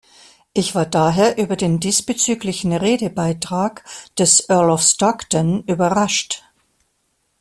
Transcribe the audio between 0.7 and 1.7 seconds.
war daher über